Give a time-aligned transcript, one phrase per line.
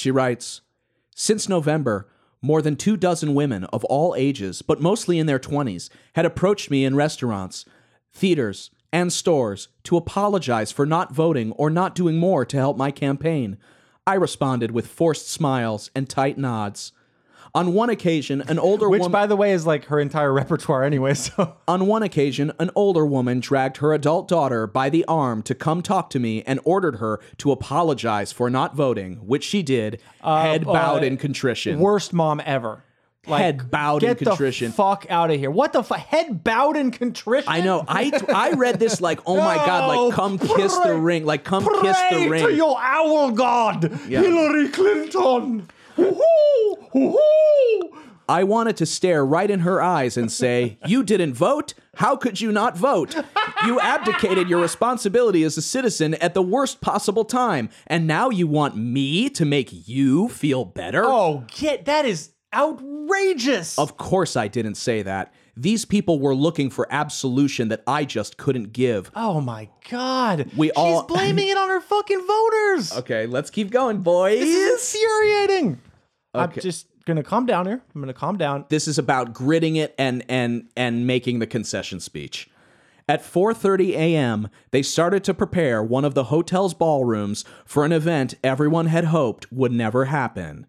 [0.00, 0.62] She writes
[1.14, 2.08] Since November,
[2.40, 6.70] more than two dozen women of all ages, but mostly in their 20s, had approached
[6.70, 7.66] me in restaurants,
[8.10, 12.90] theaters, and stores to apologize for not voting or not doing more to help my
[12.90, 13.58] campaign.
[14.06, 16.92] I responded with forced smiles and tight nods.
[17.54, 20.84] On one occasion, an older Which, woman by the way, is like her entire repertoire
[20.84, 21.14] anyway.
[21.14, 25.54] So on one occasion, an older woman dragged her adult daughter by the arm to
[25.54, 30.00] come talk to me and ordered her to apologize for not voting, which she did,
[30.22, 31.80] head bowed uh, in contrition.
[31.80, 32.84] worst mom ever.
[33.26, 34.68] Like, Head bowed in contrition.
[34.68, 35.50] the fuck out of here.
[35.50, 35.98] What the fuck?
[35.98, 37.52] Head bowed in contrition.
[37.52, 37.84] I know.
[37.86, 41.64] I I read this like, oh my god, like come kiss the ring, like come
[41.82, 42.46] kiss Pray the ring.
[42.46, 44.22] to your owl god, Yeah.
[44.22, 45.68] Hillary Clinton.
[45.96, 46.22] Woo-hoo,
[46.92, 47.96] woo-hoo.
[48.28, 51.74] I wanted to stare right in her eyes and say, You didn't vote?
[51.96, 53.16] How could you not vote?
[53.66, 58.46] You abdicated your responsibility as a citizen at the worst possible time, and now you
[58.46, 61.02] want me to make you feel better?
[61.04, 63.78] Oh, get that is outrageous.
[63.78, 65.34] Of course, I didn't say that.
[65.56, 69.10] These people were looking for absolution that I just couldn't give.
[69.16, 70.50] oh my god.
[70.56, 72.96] We She's all- blaming it on her fucking voters.
[72.98, 74.38] Okay, let's keep going, boys.
[74.38, 75.80] This is infuriating.
[76.34, 76.60] I'm Okay.
[76.60, 77.82] just gonna calm down here.
[77.94, 78.64] I'm gonna calm down.
[78.68, 82.48] this is about gritting it and and and making the concession speech.
[83.08, 88.34] At 4:30 a.m., they started to prepare one of the hotel's ballrooms for an event
[88.44, 90.66] everyone had hoped would never happen.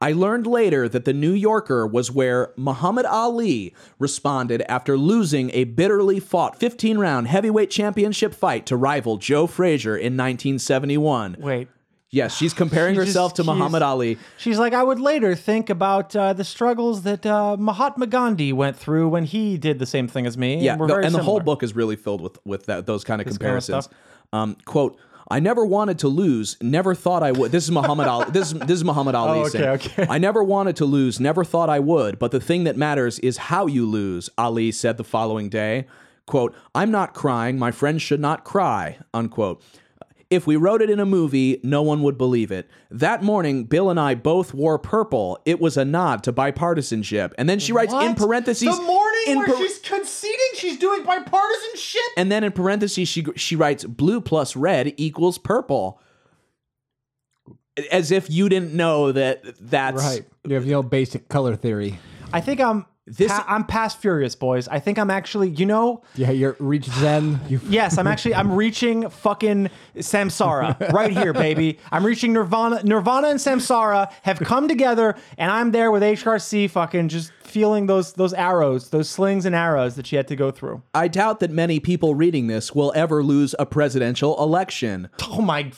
[0.00, 5.64] I learned later that the New Yorker was where Muhammad Ali responded after losing a
[5.64, 11.36] bitterly fought 15-round heavyweight championship fight to rival Joe Frazier in 1971.
[11.40, 11.66] Wait.
[12.10, 14.16] Yes, she's comparing She just- herself to Muhammad Ali.
[14.38, 18.76] She's like, I would later think about uh, the struggles that uh, Mahatma Gandhi went
[18.78, 20.58] through when he did the same thing as me.
[20.60, 23.04] Yeah, and, we're the- and the whole book is really filled with with that, those
[23.04, 23.88] kind of kind of comparisons.
[24.32, 24.98] um, quote.
[25.30, 27.52] I never wanted to lose, never thought I would.
[27.52, 28.30] This is Muhammad Ali.
[28.30, 30.06] This is, this is Muhammad Ali Oh, okay, saying, okay.
[30.08, 33.36] I never wanted to lose, never thought I would, but the thing that matters is
[33.36, 35.86] how you lose, Ali said the following day.
[36.24, 39.62] Quote, I'm not crying, my friends should not cry, unquote.
[40.30, 42.68] If we wrote it in a movie, no one would believe it.
[42.90, 45.38] That morning, Bill and I both wore purple.
[45.46, 47.32] It was a nod to bipartisanship.
[47.38, 48.76] And then she writes in parentheses.
[48.76, 51.96] The morning in where par- she's conceding she's doing bipartisanship.
[52.18, 55.98] and then in parentheses, she she writes blue plus red equals purple.
[57.90, 60.26] As if you didn't know that that's Right.
[60.44, 61.98] You have no basic color theory.
[62.34, 62.84] I think I'm
[63.16, 64.68] This- pa- I'm past furious, boys.
[64.68, 67.40] I think I'm actually, you know, Yeah, you're reach Zen.
[67.48, 71.78] You yes, I'm actually I'm reaching fucking Samsara right here, baby.
[71.92, 72.82] I'm reaching Nirvana.
[72.84, 78.12] Nirvana and Samsara have come together, and I'm there with HRC, fucking just feeling those
[78.14, 80.82] those arrows, those slings and arrows that she had to go through.
[80.94, 85.08] I doubt that many people reading this will ever lose a presidential election.
[85.28, 85.70] Oh my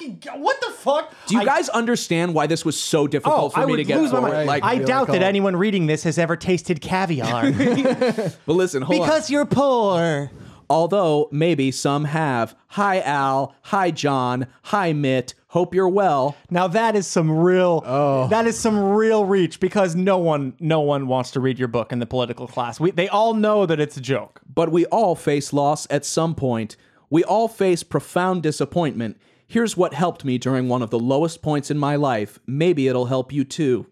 [0.00, 0.40] fucking god!
[0.40, 1.14] What the fuck?
[1.26, 3.84] Do you I- guys understand why this was so difficult Oh, for I me to
[3.84, 4.34] get lose my forward?
[4.34, 4.46] mind.
[4.46, 9.06] Like, I doubt that anyone reading this has ever tasted caviar but listen, hold on.
[9.06, 10.30] because you're poor.
[10.68, 12.54] Although maybe some have.
[12.68, 13.56] Hi, Al.
[13.62, 14.46] Hi, John.
[14.62, 15.34] Hi, Mitt.
[15.48, 16.36] Hope you're well.
[16.48, 18.28] Now that is some real oh.
[18.28, 21.90] that is some real reach because no one no one wants to read your book
[21.90, 22.78] in the political class.
[22.78, 24.40] We, they all know that it's a joke.
[24.54, 26.76] But we all face loss at some point.
[27.10, 29.16] We all face profound disappointment.
[29.50, 32.38] Here's what helped me during one of the lowest points in my life.
[32.46, 33.86] Maybe it'll help you too.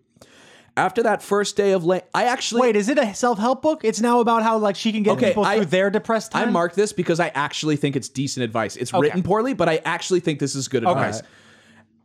[0.77, 3.81] After that first day of late, I actually Wait, is it a self-help book?
[3.83, 6.43] It's now about how like she can get Okay, people I- through their depressed time.
[6.43, 6.53] I time.
[6.53, 8.77] marked this because I actually think it's decent advice.
[8.77, 11.23] It's written poorly, but I actually think this is good advice.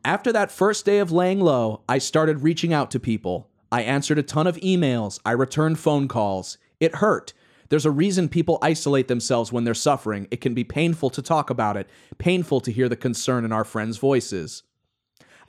[0.04, 3.52] After that first day of laying low, I started reaching out to people.
[3.72, 5.20] I answered a ton of emails.
[5.24, 6.58] I returned phone calls.
[6.80, 7.34] It hurt.
[7.74, 10.28] There's a reason people isolate themselves when they're suffering.
[10.30, 11.90] It can be painful to talk about it,
[12.20, 14.62] painful to hear the concern in our friends' voices.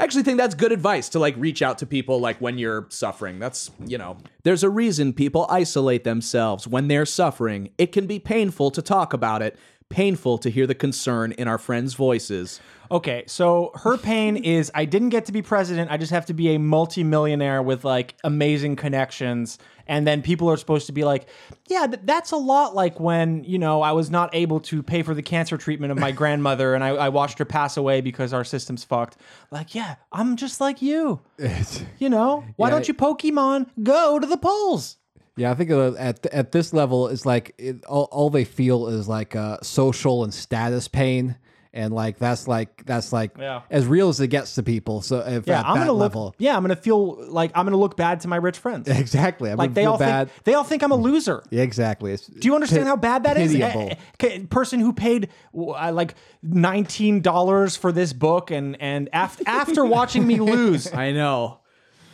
[0.01, 2.87] I actually think that's good advice to like reach out to people like when you're
[2.89, 3.39] suffering.
[3.39, 7.69] That's, you know, there's a reason people isolate themselves when they're suffering.
[7.77, 9.59] It can be painful to talk about it,
[9.95, 12.61] painful to hear the concern in our friends' voices.
[12.91, 15.91] Okay, so her pain is I didn't get to be president.
[15.91, 19.59] I just have to be a multimillionaire with like amazing connections.
[19.87, 21.29] And then people are supposed to be like,
[21.69, 25.03] yeah, th- that's a lot like when, you know, I was not able to pay
[25.03, 28.33] for the cancer treatment of my grandmother and I, I watched her pass away because
[28.33, 29.17] our system's fucked.
[29.51, 31.21] Like, yeah, I'm just like you.
[31.99, 32.71] You know, why Yeah.
[32.75, 34.97] don't you Pokemon go to the polls?
[35.37, 39.09] Yeah, I think at at this level, it's like it, all, all they feel is
[39.09, 41.37] like uh, social and status pain,
[41.73, 43.63] and like that's like that's like Yeah.
[43.69, 45.03] as real as it gets to people.
[45.03, 46.01] So if Yeah, at I'm that gonna look.
[46.03, 48.87] level, Yeah, I'm gonna feel like I'm gonna look bad to my rich friends.
[49.01, 49.51] exactly.
[49.51, 50.31] I'm like they feel all bad.
[50.31, 51.43] think they all think I'm a loser.
[51.51, 52.13] yeah, exactly.
[52.13, 53.51] It's Do you understand pit- how bad that is?
[53.53, 53.91] pitiable.
[54.23, 56.15] A- a- a person who paid uh, like
[56.45, 61.59] nineteen dollars for this book, and and after after watching me lose, I know.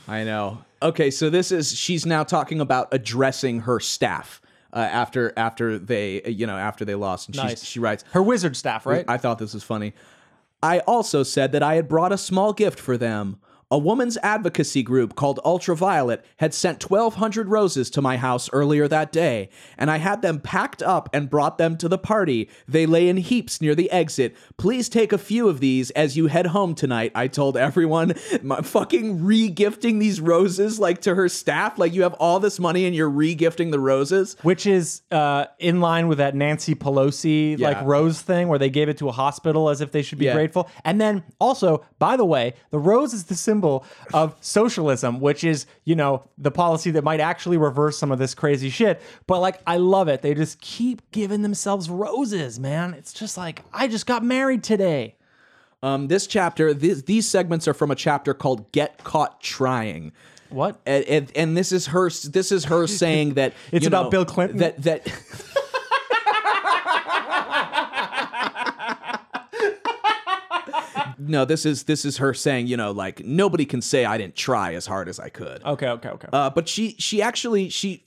[0.09, 0.65] I know.
[0.83, 4.41] Okay, so this is she's now talking about addressing her staff
[4.73, 7.61] uh, after after they you know after they lost and Nice.
[7.61, 9.05] she she writes her wizard staff, right?
[9.09, 9.93] I thought this was funny.
[10.63, 13.39] I also said that I had brought a small gift for them.
[13.73, 19.13] A woman's advocacy group called Ultraviolet had sent 1,200 roses to my house earlier that
[19.13, 22.49] day, and I had them packed up and brought them to the party.
[22.67, 24.35] They lay in heaps near the exit.
[24.57, 27.13] Please take a few of these as you head home tonight.
[27.15, 31.79] I told everyone, my fucking re-gifting these roses like to her staff.
[31.79, 34.37] Like you have all this money and you're re-gifting the roses.
[34.43, 38.89] Which is uh, in line with that Nancy Pelosi like rose thing, where they gave
[38.89, 40.35] it to a hospital as if they should be Yeah.
[40.35, 40.69] grateful.
[40.85, 43.60] And then also, by the way, the rose is the symbol
[44.15, 48.35] of socialism, which is you know the policy that might actually reverse some of this
[48.35, 49.01] crazy shit.
[49.27, 50.23] But like, I love it.
[50.23, 52.95] They just keep giving themselves roses, man.
[52.95, 55.17] It's just like I just got married today.
[55.83, 60.13] Um, this chapter, th- these segments are from a chapter called "Get Caught Trying."
[60.51, 60.81] What?
[60.85, 64.25] and, and, and this is her this is her saying that It's about know, Bill
[64.25, 64.59] Clinton?
[64.59, 65.07] that that
[71.21, 74.37] no this is this is her saying you know like nobody can say i didn't
[74.37, 75.63] try as hard as i could.
[75.65, 76.29] Okay, okay, okay.
[76.33, 78.05] uh, but she she actually she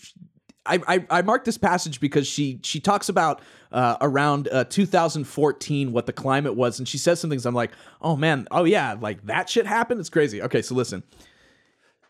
[0.65, 5.91] I, I, I marked this passage because she she talks about uh, around uh, 2014
[5.91, 7.45] what the climate was and she says some things.
[7.45, 7.71] I'm like
[8.01, 9.99] oh man oh yeah like that shit happened?
[9.99, 10.41] It's crazy.
[10.41, 11.03] Okay so listen.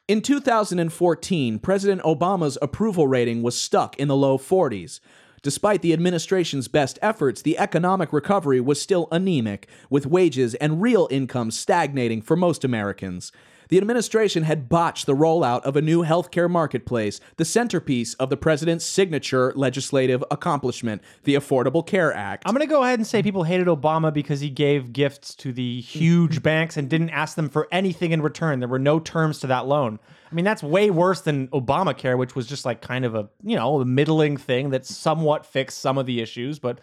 [0.09, 4.99] In 2014, President Obama's approval rating was stuck in the low 40s.
[5.43, 11.09] Despite the administration's best efforts, the economic recovery was still anemic, with wages and real
[11.11, 13.33] income stagnating for most Americans.
[13.73, 18.37] The administration had botched the rollout of a new healthcare marketplace, the centerpiece of the
[18.37, 22.43] president's signature legislative accomplishment, the Affordable Care Act.
[22.45, 25.51] I'm going to go ahead and say people hated Obama because he gave gifts to
[25.51, 28.59] the huge banks and didn't ask them for anything in return.
[28.59, 29.97] There were no terms to that loan.
[30.31, 33.55] I mean, that's way worse than Obamacare, which was just like kind of a, you
[33.55, 36.79] know, a middling thing that somewhat fixed some of the issues, but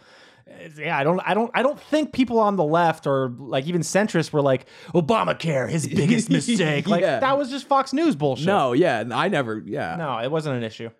[0.76, 3.80] yeah, I don't I don't I don't think people on the left or like even
[3.82, 6.86] centrists were like Obamacare his biggest mistake.
[6.88, 7.20] Like Yeah.
[7.20, 8.46] that was just Fox News bullshit.
[8.46, 9.96] no, yeah, I never, yeah.
[9.96, 10.90] No, it wasn't an issue.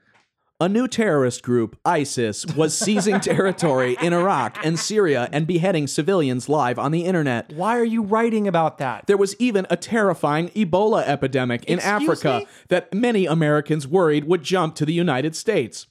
[0.63, 6.51] A new terrorist group, ISIS, was seizing territory in Iraq and Syria and beheading civilians
[6.51, 7.51] live on the internet.
[7.55, 9.07] Why are you writing about that?
[9.07, 12.47] There was even a terrifying Ebola epidemic in Excuse Africa me?
[12.69, 15.87] that many Americans worried would jump to the United States.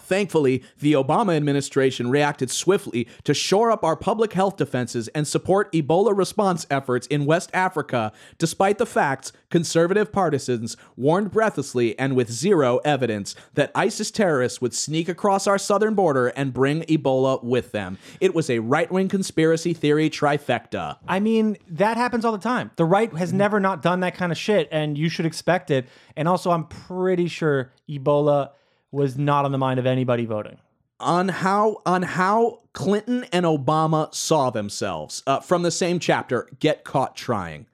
[0.00, 5.70] Thankfully, the Obama administration reacted swiftly to shore up our public health defenses and support
[5.72, 12.32] Ebola response efforts in West Africa, despite the facts conservative partisans warned breathlessly and with
[12.32, 17.72] zero evidence that ISIS terrorists would sneak across our southern border and bring Ebola with
[17.72, 17.98] them.
[18.22, 20.96] It was a right wing conspiracy theory trifecta.
[21.06, 22.70] I mean, that happens all the time.
[22.76, 23.38] The right has mm-hmm.
[23.38, 25.86] never not done that kind of shit, and you should expect it.
[26.16, 28.52] And also, I'm pretty sure Ebola
[28.94, 30.58] was not on the mind of anybody voting.
[31.00, 36.48] on how on how Clinton and Obama saw themselves uh, from the same chapter.
[36.60, 37.66] Get caught trying.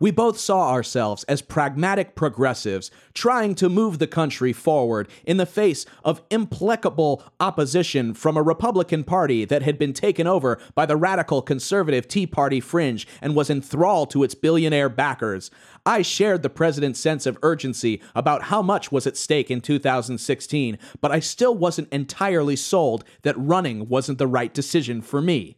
[0.00, 5.46] We both saw ourselves as pragmatic progressives trying to move the country forward in the
[5.46, 10.96] face of implacable opposition from a Republican Party that had been taken over by the
[10.96, 15.50] radical conservative Tea Party fringe and was enthralled to its billionaire backers.
[15.84, 20.78] I shared the president's sense of urgency about how much was at stake in 2016,
[21.00, 25.57] but I still wasn't entirely sold that running wasn't the right decision for me.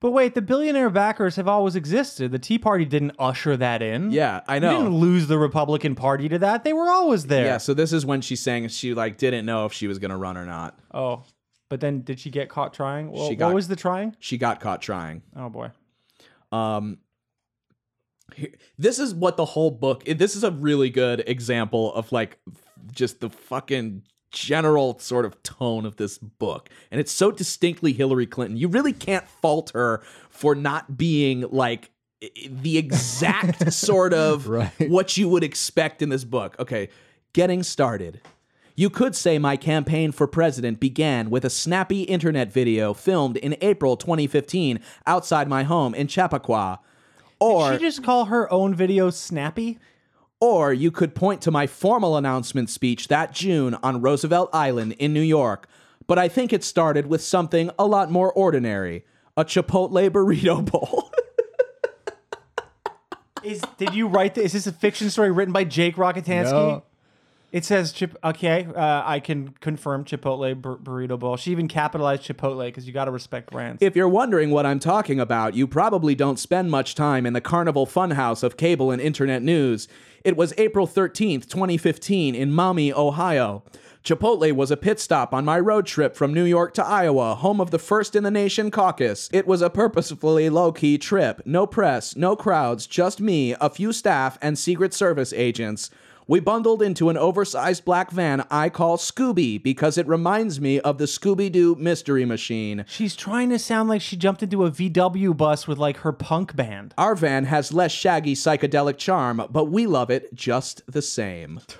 [0.00, 2.30] But wait, the billionaire backers have always existed.
[2.30, 4.10] The Tea Party didn't usher that in.
[4.10, 4.70] Yeah, I know.
[4.72, 6.64] You didn't lose the Republican Party to that.
[6.64, 7.46] They were always there.
[7.46, 10.18] Yeah, so this is when she's saying she like didn't know if she was gonna
[10.18, 10.78] run or not.
[10.92, 11.24] Oh.
[11.68, 13.10] But then did she get caught trying?
[13.10, 14.14] Well, She got- what was the trying?
[14.20, 15.22] She got caught trying.
[15.34, 15.70] Oh boy.
[16.52, 16.98] Um,
[18.34, 20.04] here- this is what the whole book.
[20.04, 22.38] This is a really good example of like
[22.92, 28.26] just the fucking general sort of tone of this book, and it's so distinctly Hillary
[28.26, 28.56] Clinton.
[28.56, 31.90] You really can't fault her for not being like
[32.48, 34.70] the exact sort of Right.
[34.90, 36.56] what you would expect in this book.
[36.58, 36.88] Okay,
[37.32, 38.20] getting started.
[38.78, 43.56] You could say my campaign for president began with a snappy internet video filmed in
[43.62, 46.80] April 2015 outside my home in Chappaqua.
[47.38, 49.78] Or, Did she just call her own video snappy?
[50.40, 55.12] Or you could point to my formal announcement speech that June on Roosevelt Island in
[55.12, 55.68] New York.
[56.06, 59.04] But I think it started with something a lot more ordinary.
[59.36, 61.10] A Chipotle burrito bowl.
[63.42, 64.46] Is did you write this?
[64.46, 66.52] Is this a fiction story written by Jake Rockatansky?
[66.52, 66.82] No.
[67.52, 68.16] It says chip.
[68.24, 71.36] Okay, uh, I can confirm Chipotle bur- burrito bowl.
[71.36, 73.80] She even capitalized Chipotle because you got to respect brands.
[73.80, 77.40] If you're wondering what I'm talking about, you probably don't spend much time in the
[77.40, 79.86] carnival funhouse of cable and internet news.
[80.24, 83.62] It was April 13th, 2015, in Maumee, Ohio.
[84.02, 87.60] Chipotle was a pit stop on my road trip from New York to Iowa, home
[87.60, 89.28] of the first in the nation caucus.
[89.32, 91.42] It was a purposefully low key trip.
[91.44, 95.90] No press, no crowds, just me, a few staff, and Secret Service agents.
[96.28, 100.98] We bundled into an oversized black van I call Scooby because it reminds me of
[100.98, 102.84] the Scooby Doo Mystery Machine.
[102.88, 106.56] She's trying to sound like she jumped into a VW bus with like her punk
[106.56, 106.94] band.
[106.98, 111.60] Our van has less shaggy psychedelic charm, but we love it just the same.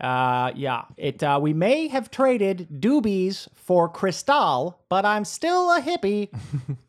[0.00, 0.84] Uh, yeah.
[0.96, 1.24] It.
[1.24, 6.28] Uh, we may have traded doobies for Cristal, but I'm still a hippie.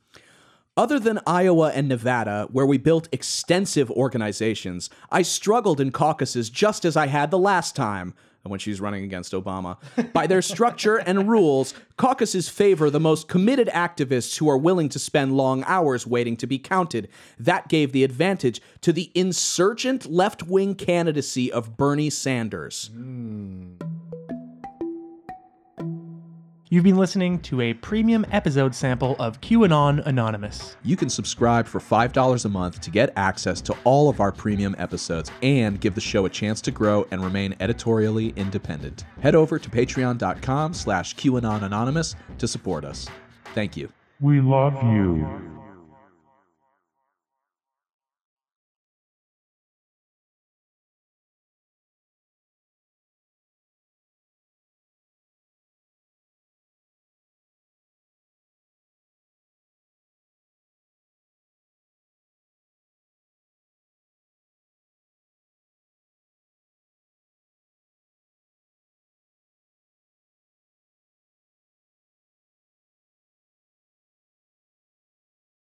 [0.79, 6.86] Other than Iowa and Nevada, where we built extensive organizations, I struggled in caucuses just
[6.86, 8.13] as I had the last time
[8.45, 9.75] And when she's running against Obama.
[10.13, 15.00] By their structure and rules, caucuses favor the most committed activists who are willing to
[15.00, 17.09] spend long hours waiting to be counted.
[17.38, 22.89] That gave the advantage to the insurgent left wing candidacy of Bernie Sanders.
[22.93, 23.74] Hmm.
[26.71, 30.77] You've been listening to a premium episode sample of QAnon Anonymous.
[30.83, 34.75] You can subscribe for $5 a month to get access to all of our premium
[34.77, 39.05] episodes and give the show a chance to grow and remain editorially independent.
[39.19, 43.07] Head over to patreon.com slash QAnon Anonymous to support us.
[43.55, 43.91] Thank you.
[44.19, 45.58] We love you.